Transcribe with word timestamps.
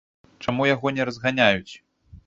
Чаму 0.45 0.65
яго 0.69 0.93
не 0.97 1.07
разганяюць? 1.11 1.73